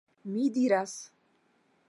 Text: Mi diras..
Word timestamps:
Mi 0.29 0.45
diras.. 0.55 0.95